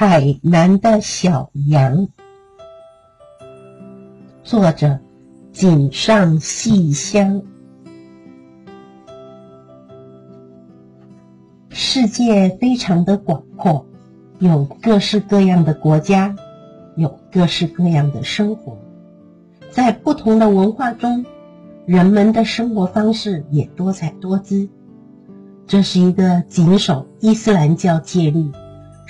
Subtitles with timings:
[0.00, 2.08] 海南的小羊，
[4.42, 4.98] 作者
[5.52, 7.42] 井上细香。
[11.68, 13.84] 世界非常的广阔，
[14.38, 16.34] 有各式各样的国家，
[16.96, 18.78] 有各式各样的生活，
[19.70, 21.26] 在不同的文化中，
[21.84, 24.70] 人们的生活方式也多彩多姿。
[25.66, 28.50] 这是一个谨守伊斯兰教戒律。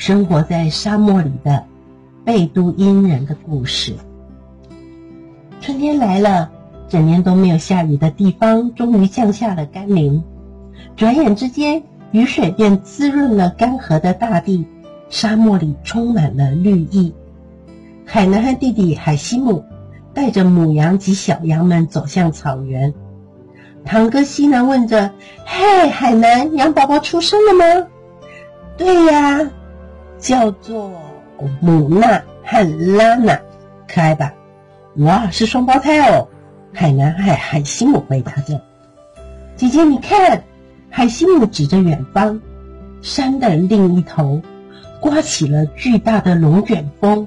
[0.01, 1.67] 生活在沙漠里的
[2.25, 3.95] 贝都因人的故事。
[5.61, 6.51] 春天来了，
[6.89, 10.25] 整年都没有下雨的地方，终于降下了甘霖。
[10.97, 11.83] 转眼之间，
[12.13, 14.67] 雨水便滋润了干涸的大地，
[15.11, 17.15] 沙漠里充满了绿意。
[18.07, 19.67] 海南和弟弟海西姆
[20.15, 22.95] 带着母羊及小羊们走向草原。
[23.85, 25.11] 堂哥西南问着
[25.45, 27.87] ：“嘿，海南，羊宝宝出生了吗
[28.79, 29.51] ？”“对呀。”
[30.21, 30.93] 叫做
[31.61, 33.41] 姆娜和拉娜，
[33.89, 34.33] 可爱吧？
[34.97, 36.29] 哇，是双胞胎哦！
[36.73, 38.61] 海南海海西姆回答着
[39.57, 40.45] ：“姐姐，你看，
[40.91, 42.41] 海西姆指着远方，
[43.01, 44.43] 山的另一头，
[45.01, 47.27] 刮起了巨大的龙卷风，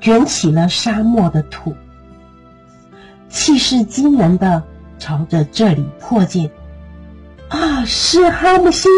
[0.00, 1.74] 卷起了沙漠的土，
[3.28, 4.62] 气势惊人的
[4.98, 6.50] 朝着这里迫近。
[7.48, 8.90] 啊，是哈姆星，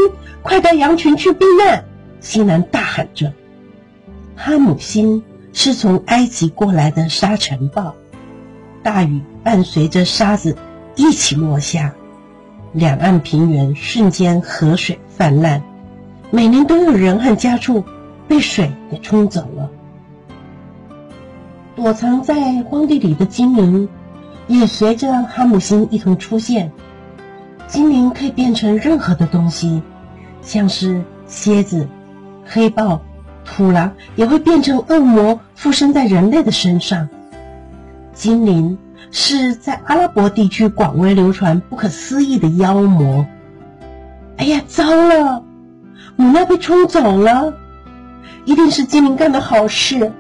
[0.43, 1.85] 快带羊群去避难！”
[2.23, 3.33] 西南大喊着
[4.37, 7.97] ：“哈姆星是从埃及过来的沙尘暴，
[8.85, 10.57] 大雨伴随着沙子
[10.95, 11.95] 一起落下，
[12.73, 15.65] 两岸平原瞬间河水泛滥，
[16.31, 17.85] 每年都有人和家畜
[18.29, 19.71] 被水给冲走了。
[21.75, 23.89] 躲藏在荒地里的精灵
[24.47, 26.71] 也随着哈姆星一同出现。
[27.67, 29.83] 精灵可以变成任何的东西，
[30.41, 31.89] 像是蝎子。”
[32.45, 33.03] 黑豹、
[33.45, 37.09] 土狼也会变成恶魔，附身在人类的身上。
[38.13, 38.79] 精灵
[39.11, 43.27] 是在阿拉伯地区广为流传、不可思议的妖魔。
[44.37, 45.43] 哎呀，糟了！
[46.17, 47.55] 母娜被冲走了，
[48.45, 50.13] 一定是精灵干的好事。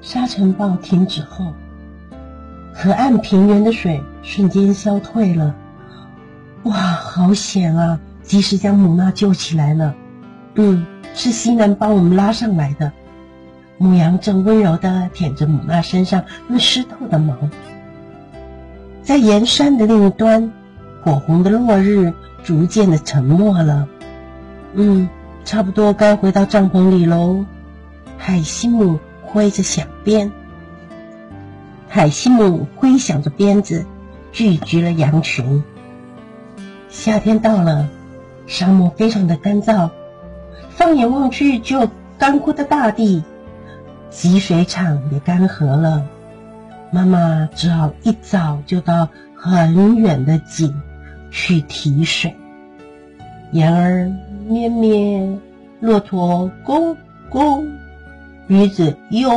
[0.00, 1.54] 沙尘暴停止后，
[2.72, 5.54] 河岸平原的水瞬间消退了。
[6.64, 7.98] 哇，好险啊！
[8.22, 9.94] 及时将母娜救起来了。
[10.54, 12.92] 嗯，是西南帮我们拉上来的。
[13.78, 17.34] 母羊正温柔地舔着母娜身上那湿透的毛。
[19.02, 20.52] 在岩山的另一端，
[21.02, 22.12] 火红的落日
[22.44, 23.88] 逐渐的沉没了。
[24.74, 25.08] 嗯，
[25.44, 27.46] 差不多该回到帐篷里喽。
[28.18, 30.30] 海西姆挥着响鞭，
[31.88, 33.86] 海西姆挥响着鞭子，
[34.30, 35.64] 聚集了羊群。
[36.90, 37.88] 夏天到了，
[38.46, 39.88] 沙漠非常的干燥。
[40.80, 43.22] 放眼望去，只有干枯的大地，
[44.08, 46.06] 集水厂也干涸了。
[46.90, 50.80] 妈妈只好一早就到很远的井
[51.30, 52.34] 去提水。
[53.52, 54.10] 羊儿
[54.48, 55.38] 咩咩，
[55.80, 56.96] 骆驼咕
[57.30, 57.62] 咕，
[58.46, 59.28] 驴子哟。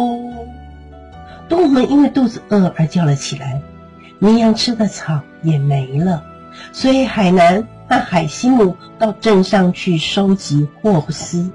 [1.50, 3.62] 动物们因为肚子饿而叫了起来。
[4.18, 6.24] 绵羊吃的草也没了，
[6.72, 7.68] 所以海南。
[7.94, 11.52] 和海西姆到镇上去收集霍布斯。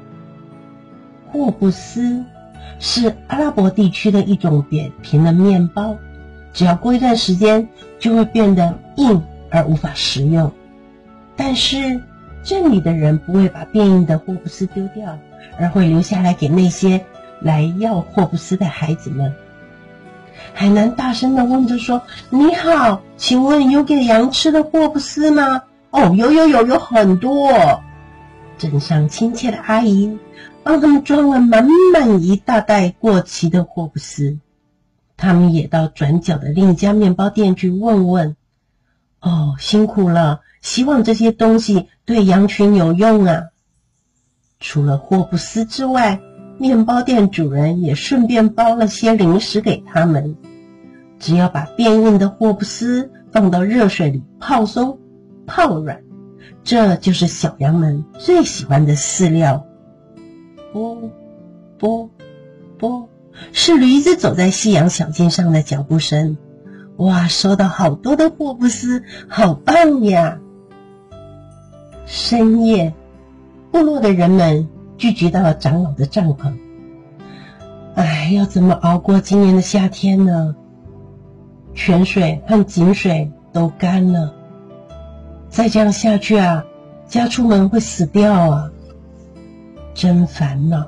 [1.32, 2.24] 霍布斯
[2.78, 5.96] 是阿拉伯地区的一种扁平的面包，
[6.52, 7.68] 只要过一段时间
[7.98, 10.52] 就会变得硬而无法食用。
[11.36, 12.00] 但是
[12.44, 15.18] 镇里的人不会把变硬的霍布斯丢掉，
[15.58, 17.04] 而会留下来给那些
[17.40, 19.34] 来要霍布斯的孩子们。
[20.54, 27.82] 海南大声的问着说：“你好，请问有给羊吃的霍布斯吗？”哦，有有有有很多，
[28.58, 30.18] 镇上亲切的阿姨
[30.62, 34.38] 帮他们装了满满一大袋过期的霍布斯。
[35.16, 38.36] 他们也到转角的另一家面包店去问问。
[39.20, 43.44] 哦，辛苦了，希望这些东西对羊群有用啊。
[44.60, 46.20] 除了霍布斯之外，
[46.58, 50.36] 面包店主人也顺便包了些零食给他们。
[51.18, 54.98] 只要把变硬的霍布斯放到热水里泡松。
[55.48, 56.04] 泡软，
[56.62, 59.66] 这就是小羊们最喜欢的饲料。
[60.72, 61.10] 啵
[61.78, 62.10] 啵
[62.78, 63.08] 啵，
[63.52, 66.36] 是驴子走在夕阳小径上的脚步声。
[66.98, 70.38] 哇，收到好多的霍布斯，好棒呀！
[72.06, 72.92] 深夜，
[73.70, 76.54] 部落的人们聚集到了长老的帐篷。
[77.94, 80.54] 哎，要怎么熬过今年的夏天呢？
[81.74, 84.34] 泉水和井水都干了。
[85.50, 86.64] 再这样下去啊，
[87.08, 88.70] 家畜们会死掉啊！
[89.94, 90.86] 真烦恼。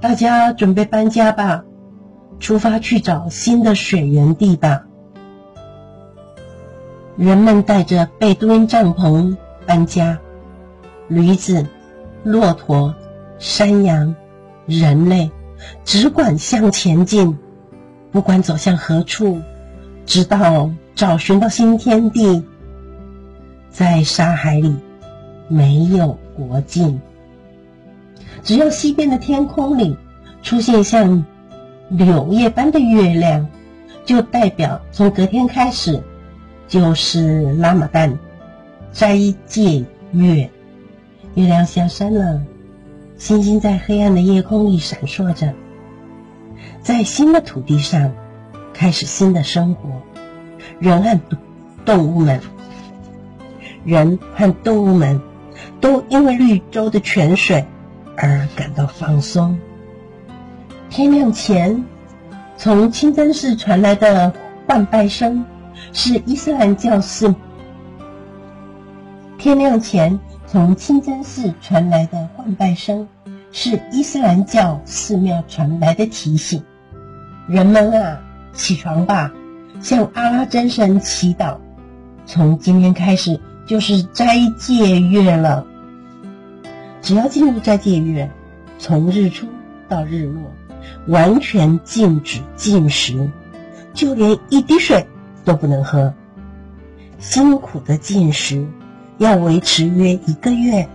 [0.00, 1.64] 大家准备搬家吧，
[2.38, 4.84] 出发去找新的水源地吧。
[7.16, 9.36] 人们带着贝都因帐篷
[9.66, 10.18] 搬家，
[11.08, 11.66] 驴子、
[12.22, 12.94] 骆驼、
[13.40, 14.14] 山羊、
[14.66, 15.32] 人类
[15.84, 17.36] 只管向前进，
[18.12, 19.42] 不管走向何处，
[20.06, 22.46] 直到找寻到新天地。
[23.70, 24.76] 在沙海里，
[25.48, 27.00] 没有国境。
[28.42, 29.96] 只要西边的天空里
[30.42, 31.24] 出现像
[31.88, 33.48] 柳叶般的月亮，
[34.04, 36.02] 就代表从隔天开始。
[36.68, 38.18] 就是拉玛丹
[38.92, 39.16] 斋
[39.46, 39.82] 戒
[40.12, 40.50] 月，
[41.34, 42.42] 月亮下山了，
[43.16, 45.54] 星星在黑暗的夜空里闪烁着，
[46.82, 48.12] 在新的土地上
[48.74, 49.88] 开始新的生活。
[50.78, 51.18] 人和
[51.86, 52.38] 动物们，
[53.84, 55.20] 人和动物们
[55.80, 57.64] 都因为绿洲的泉水
[58.16, 59.58] 而感到放松。
[60.90, 61.84] 天亮前，
[62.56, 64.32] 从清真寺传来的
[64.66, 65.44] 唤拜声。
[65.92, 67.32] 是伊斯兰教寺。
[69.38, 73.06] 天亮前从清真寺传来的唤拜声，
[73.52, 76.62] 是伊斯兰教寺庙传来的提醒。
[77.46, 78.20] 人们啊，
[78.52, 79.32] 起床吧，
[79.80, 81.56] 向阿拉真神祈祷。
[82.26, 85.64] 从今天开始就是斋戒月了。
[87.00, 88.28] 只要进入斋戒月，
[88.80, 89.46] 从日出
[89.88, 90.42] 到日落，
[91.06, 93.30] 完全禁止进食，
[93.94, 95.06] 就连一滴水。
[95.44, 96.12] 都不能喝，
[97.18, 98.66] 辛苦的进食
[99.16, 100.86] 要维持约一个月。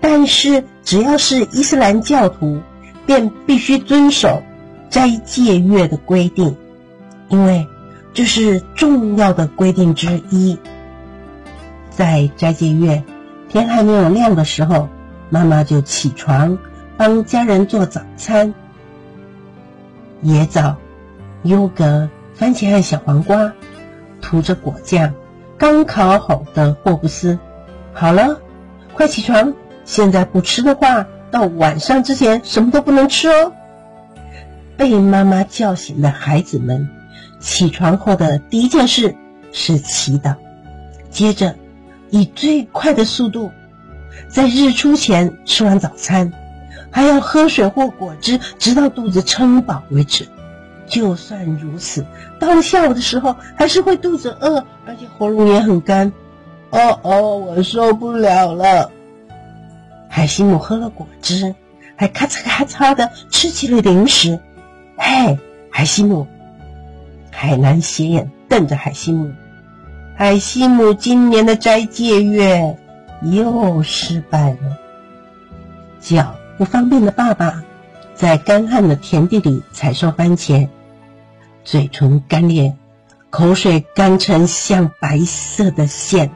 [0.00, 2.60] 但是只要是伊斯兰教徒，
[3.06, 4.42] 便必须遵守
[4.90, 6.56] 斋戒月的规定，
[7.28, 7.64] 因为
[8.12, 10.58] 这是重要的规定之一。
[11.96, 13.02] 在斋戒月
[13.48, 14.88] 天还没有亮的时候，
[15.30, 16.58] 妈妈就起床
[16.96, 18.54] 帮家人做早餐：
[20.24, 20.76] 椰枣、
[21.42, 22.08] 优格。
[22.36, 23.52] 番茄和小黄瓜，
[24.20, 25.14] 涂着果酱，
[25.56, 27.38] 刚烤好的霍布斯，
[27.92, 28.40] 好了，
[28.92, 29.54] 快起床！
[29.84, 33.52] 现在不吃的话，到晚上之前什么都不能吃哦。
[34.76, 36.88] 被妈妈叫醒的孩子们，
[37.38, 39.14] 起床后的第一件事
[39.52, 40.34] 是祈祷，
[41.10, 41.54] 接着
[42.14, 43.50] 以最快的速度，
[44.28, 46.32] 在日出前吃完早餐，
[46.92, 50.28] 还要喝水或果汁，直到肚子撑饱为止。
[50.86, 52.06] 就算如此，
[52.38, 56.12] 到了下午的时候，还是会肚子饿，而且喉咙也很干。
[56.70, 58.92] 哦哦，我受不了了。
[60.08, 61.56] 海西姆喝了果汁，
[61.96, 64.38] 还咔嚓咔嚓的吃起了零食。
[64.96, 65.36] 嘿，
[65.68, 66.28] 海西姆！
[67.32, 69.32] 海南斜眼瞪着海西姆。
[70.16, 72.78] 海西姆今年的斋戒月
[73.22, 74.78] 又失败了。
[76.00, 77.64] 脚不方便的爸爸。
[78.14, 80.68] 在干旱的田地里采收番茄，
[81.64, 82.76] 嘴唇干裂，
[83.28, 86.30] 口水干成像白色的线。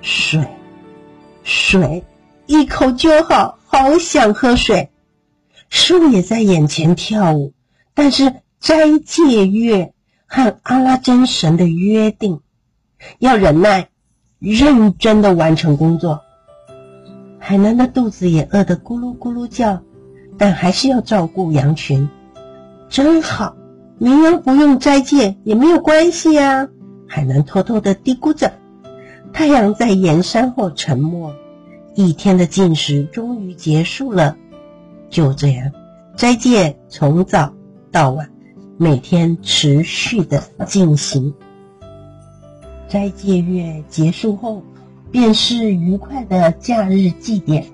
[0.00, 0.48] 水，
[1.44, 2.02] 水，
[2.46, 4.88] 一口就好，好想喝水。
[5.68, 7.52] 树也在眼前跳舞，
[7.92, 9.92] 但是斋戒月
[10.24, 12.40] 和阿拉真神的约定，
[13.18, 13.88] 要忍耐，
[14.38, 16.22] 认真的完成工作。
[17.38, 19.82] 海南的肚子也饿得咕噜咕噜叫。
[20.40, 22.08] 但还是要照顾羊群，
[22.88, 23.56] 真好。
[23.98, 26.68] 绵羊不用斋戒也没有关系呀。
[27.08, 28.52] 海南偷偷的嘀咕着。
[29.32, 31.34] 太阳在岩山后沉没，
[31.96, 34.36] 一天的进食终于结束了。
[35.10, 35.72] 就这样，
[36.16, 37.52] 斋戒从早
[37.90, 38.30] 到晚，
[38.76, 41.34] 每天持续的进行。
[42.88, 44.62] 斋戒月结束后，
[45.10, 47.66] 便是愉快的假日祭典，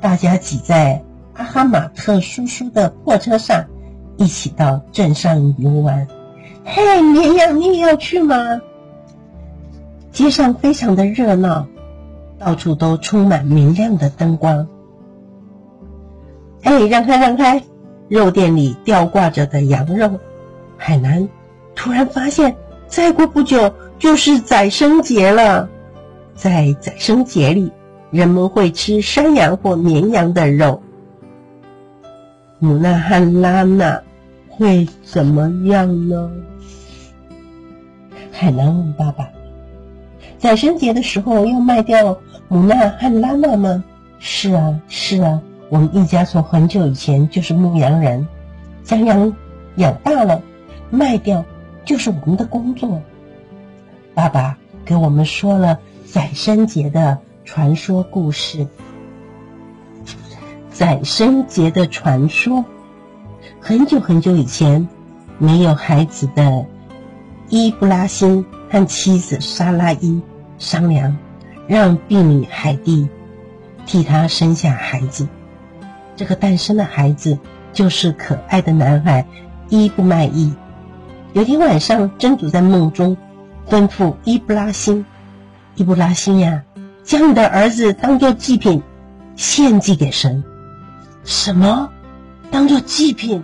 [0.00, 1.02] 大家挤在。
[1.34, 3.66] 阿哈马特叔叔的破车上，
[4.16, 6.08] 一起到镇上游玩。
[6.64, 8.60] 嘿，绵羊，你也要去吗？
[10.10, 11.68] 街上非常的热闹，
[12.40, 14.66] 到处都充满明亮的灯光。
[16.62, 17.62] 哎，让开，让开！
[18.08, 20.18] 肉店里吊挂着的羊肉。
[20.76, 21.28] 海南
[21.76, 22.56] 突然发现，
[22.88, 25.68] 再过不久就是宰生节了。
[26.34, 27.72] 在宰生节里，
[28.10, 30.82] 人们会吃山羊或绵羊的肉。
[32.60, 34.02] 姆纳汉拉娜
[34.48, 36.30] 会怎么样呢？
[38.30, 39.28] 海南问爸爸
[40.38, 43.82] ：“宰生节的时候要卖掉姆纳汉拉娜吗
[44.20, 45.40] ？”“是啊，是啊，
[45.70, 48.28] 我们一家从很久以前就是牧羊人，
[48.84, 49.34] 将羊
[49.74, 50.40] 养大了，
[50.90, 51.44] 卖掉
[51.84, 53.02] 就是我们的工作。”
[54.18, 58.66] 爸爸给我们说了宰生节的传说故事。
[60.72, 62.64] 宰生节的传说。
[63.60, 64.88] 很久很久以前，
[65.38, 66.66] 没有孩子的
[67.48, 70.20] 伊布拉辛和妻子沙拉伊
[70.58, 71.16] 商量，
[71.68, 73.08] 让婢女海蒂
[73.86, 75.28] 替他生下孩子。
[76.16, 77.38] 这个诞生的孩子
[77.72, 79.24] 就是可爱的男孩
[79.68, 80.52] 伊布麦伊。
[81.34, 83.16] 有天晚上，真主在梦中
[83.70, 85.04] 吩咐伊布拉辛
[85.76, 86.62] ：“伊布拉辛呀，
[87.04, 88.82] 将你的儿子当做祭品
[89.36, 90.42] 献祭给神。”
[91.24, 91.90] 什么？
[92.50, 93.42] 当做祭品？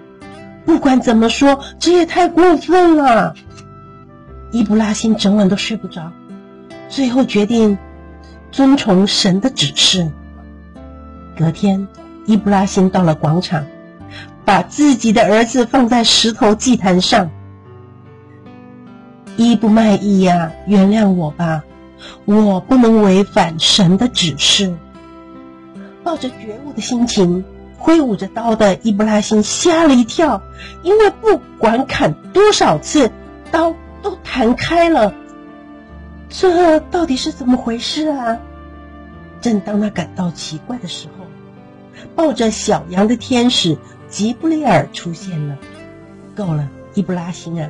[0.65, 3.35] 不管怎么说，这也太过分了。
[4.51, 6.11] 伊布拉辛整晚都睡不着，
[6.89, 7.77] 最后决定
[8.51, 10.11] 遵从神的指示。
[11.37, 11.87] 隔天，
[12.25, 13.67] 伊布拉辛到了广场，
[14.47, 17.31] 把自己的儿子放在石头祭坛上。
[19.37, 21.65] 伊布麦伊呀，原谅我吧，
[22.25, 24.75] 我不能违反神的指示。
[26.03, 27.45] 抱着觉悟的心情。
[27.77, 30.41] 挥舞着刀的伊布拉辛吓了一跳，
[30.83, 33.11] 因为不管砍多少次，
[33.51, 35.13] 刀都弹开了。
[36.31, 38.39] 这到底是怎么回事啊？
[39.43, 41.27] 正当他感到奇怪的时候，
[42.17, 43.77] 抱着小羊的天使
[44.09, 45.59] 吉布利尔出现了。
[46.35, 47.69] 够了，伊布拉辛啊，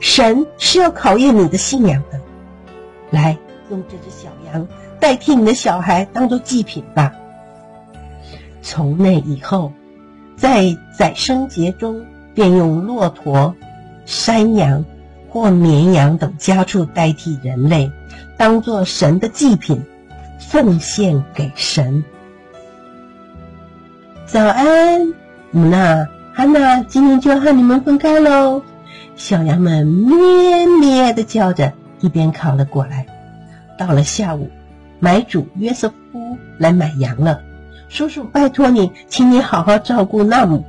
[0.00, 2.20] 神是要考验你的信仰的。
[3.10, 3.36] 来，
[3.70, 4.66] 用这只小羊
[4.98, 7.12] 代替你的小孩当做祭品吧。
[8.62, 9.72] 从那以后，
[10.36, 13.54] 在宰牲节中，便用骆驼、
[14.06, 14.84] 山羊
[15.28, 17.90] 或绵羊等家畜代替人类，
[18.36, 19.82] 当做神的祭品，
[20.38, 22.04] 奉献给神。
[24.26, 25.12] 早安，
[25.50, 28.62] 姆娜、汉娜，今天就要和你们分开喽。
[29.16, 33.06] 小羊们咩咩的叫着，一边靠了过来。
[33.78, 34.50] 到了下午，
[35.00, 37.40] 买主约瑟夫来买羊了。
[37.88, 40.64] 叔叔，拜托你，请你好好照顾纳姆，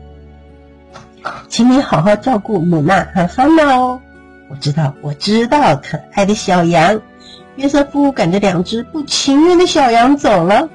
[1.48, 4.00] 请你好好照顾姆娜和芬娜哦。
[4.50, 7.02] 我知道，我知道，可爱的小羊。
[7.56, 10.68] 约瑟夫赶着两只不情愿的小羊走了。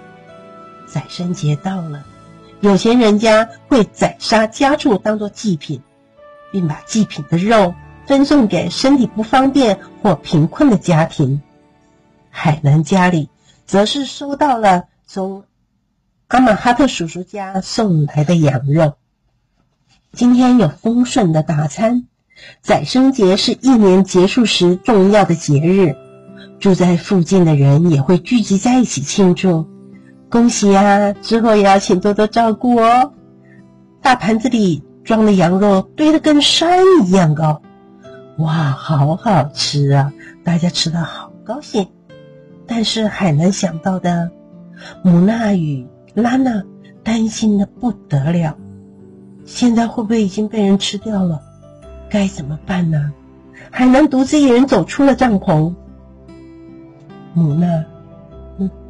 [0.87, 2.03] 宰牲节到了，
[2.61, 5.83] 有钱人家会宰杀家畜当做祭品，
[6.53, 7.75] 并把祭品的肉
[8.07, 11.43] 分送给身体不方便或贫困的家庭。
[12.31, 13.29] 海南家里
[13.67, 15.45] 则是收到了从。
[16.29, 18.95] 阿玛哈特叔叔家送来的羊肉。
[20.13, 22.07] 今天有丰盛的大餐。
[22.61, 25.97] 宰生节是一年结束时重要的节日，
[26.61, 29.67] 住在附近的人也会聚集在一起庆祝。
[30.29, 31.15] 恭喜啊！
[31.15, 33.15] 之后也要请多多照顾哦。
[34.03, 37.63] 大盘子里装的羊肉堆得跟山一样高，
[38.37, 40.13] 哇，好好吃啊！
[40.45, 41.89] 大家吃的好高兴。
[42.67, 44.31] 但是海南想到的
[45.03, 45.87] 母娜与。
[46.15, 46.65] 拉娜
[47.05, 48.57] 担心的不得了，
[49.45, 51.41] 现在会不会已经被人吃掉了？
[52.11, 53.13] 该怎么办呢？
[53.71, 55.75] 海南独自一人走出了帐篷。
[57.35, 57.85] 母娜，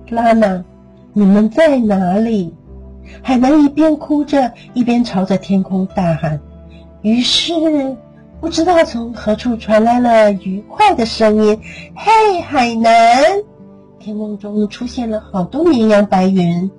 [0.08, 0.64] 拉娜，
[1.12, 2.54] 你们在哪里？
[3.22, 6.40] 海南一边哭着，一边朝着天空大喊。
[7.02, 7.52] 于是，
[8.40, 11.60] 不知道从何处传来了愉快的声音
[11.94, 13.24] ：“嘿，海南！”
[13.98, 16.70] 天空中出现了好多绵羊白云。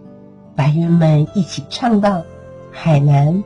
[0.55, 2.23] 白云们一起唱道
[2.71, 3.43] ：“海南，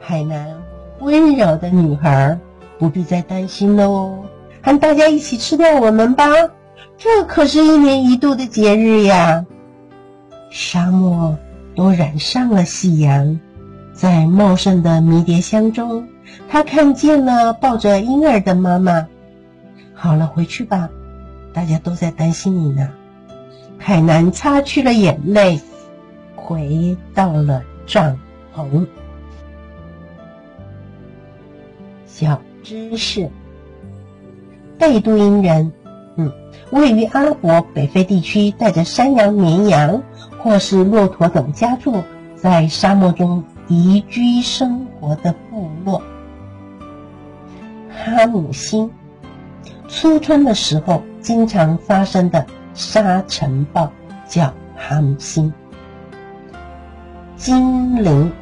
[0.00, 0.62] 海南，
[1.00, 2.38] 温柔的女孩，
[2.78, 4.24] 不必再担心了哦，
[4.62, 6.24] 和大家一起吃掉我们吧！
[6.98, 9.44] 这可是一年一度的节日呀！”
[10.50, 11.36] 沙漠
[11.76, 13.38] 都染上了夕阳，
[13.92, 16.08] 在茂盛的迷迭香中，
[16.48, 19.06] 他看见了抱着婴儿的妈妈。
[19.94, 20.90] 好了，回去吧，
[21.52, 22.90] 大家都在担心你呢。
[23.78, 25.60] 海南擦去了眼泪。
[26.34, 28.20] 回到了帐
[28.54, 28.86] 篷。
[32.06, 33.28] 小知识：
[34.78, 35.72] 贝都因人，
[36.16, 36.32] 嗯，
[36.70, 40.02] 位于阿拉伯北非地区，带着山羊、绵羊
[40.38, 42.02] 或是骆驼等家畜，
[42.34, 46.02] 在沙漠中移居生活的部落。
[47.90, 48.90] 哈姆星，
[49.88, 53.90] 初春的时候经常发生的沙尘暴
[54.26, 55.52] 叫哈姆星。
[57.36, 58.32] 精灵，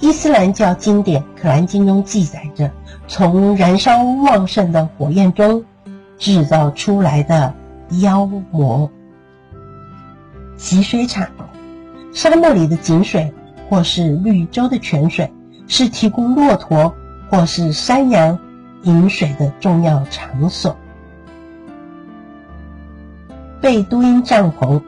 [0.00, 2.72] 伊斯兰教经典《可兰经》中记载着，
[3.06, 5.64] 从燃烧旺盛的火焰中
[6.18, 7.54] 制造出来的
[8.00, 8.90] 妖魔。
[10.56, 11.28] 集水场，
[12.12, 13.32] 沙漠里的井水
[13.70, 15.32] 或是绿洲的泉水，
[15.66, 16.94] 是提供骆驼
[17.30, 18.38] 或是山羊
[18.82, 20.76] 饮水的重要场所。
[23.60, 24.82] 贝都因帐篷。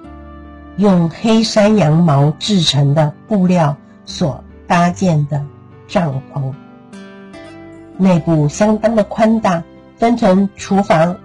[0.76, 5.44] 用黑山羊毛制成的布料所搭建的
[5.86, 6.54] 帐篷，
[7.98, 9.62] 内部相当的宽大，
[10.00, 11.18] 分成厨房、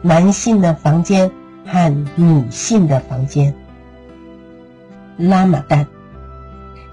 [0.00, 1.30] 男性的房间
[1.66, 3.54] 和女性的房间。
[5.18, 5.86] 拉玛丹，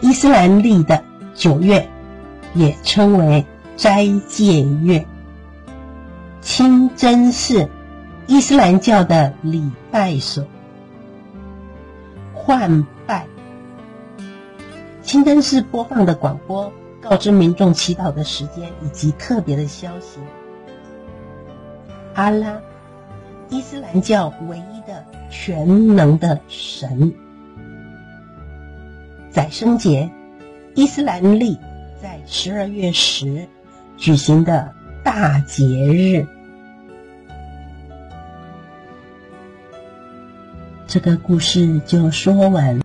[0.01, 1.89] 伊斯兰历的九月，
[2.53, 3.45] 也称为
[3.77, 5.05] 斋戒月。
[6.41, 7.69] 清真寺，
[8.27, 10.45] 伊斯兰教的礼拜所。
[12.33, 13.25] 换拜，
[15.01, 20.19] 清真寺播放的广播告知民众祈祷的时间以及特别的消息。
[22.13, 22.61] 阿拉，
[23.49, 27.13] 伊斯兰教唯一的全能的神。
[29.29, 30.09] 宰生节，
[30.75, 31.57] 伊斯兰历
[32.01, 33.47] 在十二月十
[33.97, 36.25] 举行的大节日。
[40.85, 42.77] 这个故事就说完。